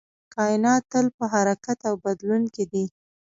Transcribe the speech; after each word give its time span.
کائنات 0.35 0.83
تل 0.91 1.05
په 1.17 1.25
حرکت 1.33 1.79
او 1.89 1.95
بدلون 2.05 2.43
کې 2.53 2.63
دی 2.71 2.85